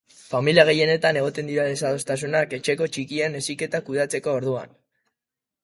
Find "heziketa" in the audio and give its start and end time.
3.43-3.85